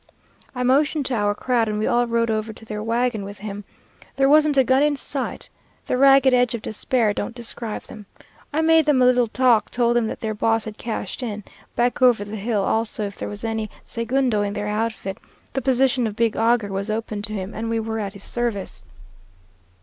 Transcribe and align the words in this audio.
"I 0.55 0.63
motioned 0.63 1.05
to 1.05 1.13
our 1.13 1.35
crowd, 1.35 1.69
and 1.69 1.77
we 1.77 1.85
all 1.85 2.07
rode 2.07 2.31
over 2.31 2.51
to 2.51 2.65
their 2.65 2.81
wagon 2.81 3.23
with 3.23 3.37
him. 3.37 3.63
There 4.15 4.27
wasn't 4.27 4.57
a 4.57 4.63
gun 4.63 4.81
in 4.81 4.95
sight. 4.95 5.47
The 5.85 5.95
ragged 5.95 6.33
edge 6.33 6.55
of 6.55 6.63
despair 6.63 7.13
don't 7.13 7.35
describe 7.35 7.83
them. 7.83 8.07
I 8.51 8.61
made 8.61 8.85
them 8.87 8.99
a 9.03 9.05
little 9.05 9.27
talk; 9.27 9.69
told 9.69 9.95
them 9.95 10.07
that 10.07 10.19
their 10.21 10.33
boss 10.33 10.65
had 10.65 10.79
cashed 10.79 11.21
in, 11.21 11.43
back 11.75 12.01
over 12.01 12.25
the 12.25 12.35
hill; 12.37 12.63
also 12.63 13.05
if 13.05 13.15
there 13.15 13.29
was 13.29 13.43
any 13.43 13.69
segundo 13.85 14.41
in 14.41 14.53
their 14.53 14.67
outfit, 14.67 15.19
the 15.53 15.61
position 15.61 16.07
of 16.07 16.15
big 16.15 16.35
augur 16.35 16.69
was 16.71 16.89
open 16.89 17.21
to 17.21 17.33
him, 17.33 17.53
and 17.53 17.69
we 17.69 17.79
were 17.79 17.99
at 17.99 18.13
his 18.13 18.23
service. 18.23 18.83